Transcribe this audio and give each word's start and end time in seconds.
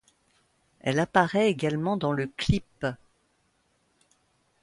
Elle 0.79 0.99
apparait 0.99 1.51
également 1.51 1.95
dans 1.95 2.11
le 2.11 2.25
clip. 2.25 2.87